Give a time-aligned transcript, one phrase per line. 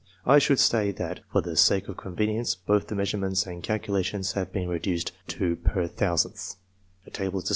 [0.25, 4.51] I should say that, for the sake of convenience, both the measurements and calculations have
[4.51, 6.55] been reduced to per thousandths:
[7.05, 7.49] Measures of the chest in inches.